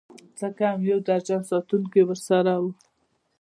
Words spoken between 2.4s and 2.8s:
وو.